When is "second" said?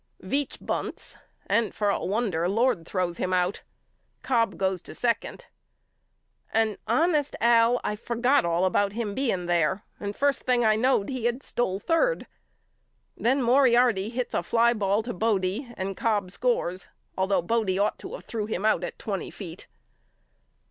4.95-5.45